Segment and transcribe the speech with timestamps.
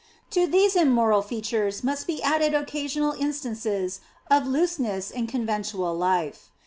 [0.31, 3.99] To these immoral features must be added occasional instances
[4.31, 6.49] of looseness in conventual life.